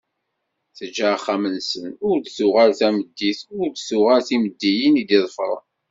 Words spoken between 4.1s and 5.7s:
timeddiyin i d-iḍefren.